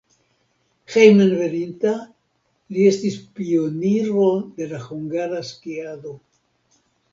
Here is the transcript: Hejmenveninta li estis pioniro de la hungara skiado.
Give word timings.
Hejmenveninta 0.93 1.91
li 2.77 2.87
estis 2.93 3.19
pioniro 3.41 4.27
de 4.57 4.71
la 4.75 4.83
hungara 4.89 5.45
skiado. 5.53 6.19